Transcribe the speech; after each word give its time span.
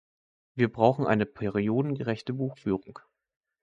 Wir 0.55 0.71
brauchen 0.71 1.05
eine 1.05 1.27
periodengerechte 1.27 2.33
Buchführung. 2.33 2.97